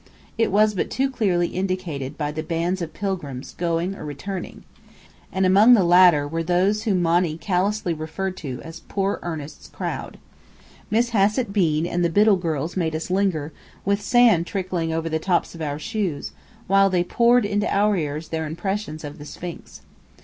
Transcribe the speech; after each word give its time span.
It 0.35 0.51
was 0.51 0.73
but 0.73 0.89
too 0.89 1.11
clearly 1.11 1.49
indicated 1.49 2.17
by 2.17 2.31
the 2.31 2.41
bands 2.41 2.81
of 2.81 2.91
pilgrims, 2.91 3.53
going 3.53 3.93
or 3.93 4.03
returning. 4.03 4.63
And 5.31 5.45
among 5.45 5.75
the 5.75 5.83
latter 5.83 6.27
were 6.27 6.41
those 6.41 6.85
whom 6.85 7.03
Monny 7.03 7.37
callously 7.37 7.93
referred 7.93 8.35
to 8.37 8.59
as 8.63 8.79
"poor 8.79 9.11
Lord 9.11 9.19
Ernest's 9.21 9.67
crowd." 9.67 10.17
Miss 10.89 11.09
Hassett 11.09 11.53
Bean 11.53 11.85
and 11.85 12.03
the 12.03 12.09
Biddell 12.09 12.37
girls 12.37 12.75
made 12.75 12.95
us 12.95 13.11
linger, 13.11 13.53
with 13.85 14.01
sand 14.01 14.47
trickling 14.47 14.91
over 14.91 15.07
the 15.07 15.19
tops 15.19 15.53
of 15.53 15.61
our 15.61 15.77
shoes, 15.77 16.31
while 16.65 16.89
they 16.89 17.03
poured 17.03 17.45
into 17.45 17.71
our 17.71 17.95
ears 17.95 18.29
their 18.29 18.47
impressions 18.47 19.03
of 19.03 19.19
the 19.19 19.25
Sphinx. 19.25 19.81